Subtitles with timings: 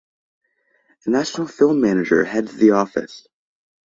[1.05, 3.27] A national Film Manager heads the Office.